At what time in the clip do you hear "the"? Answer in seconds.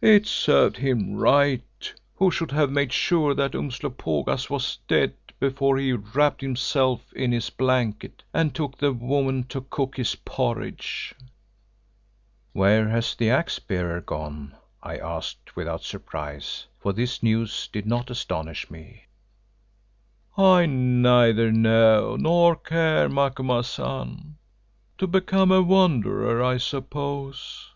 8.76-8.92, 13.14-13.30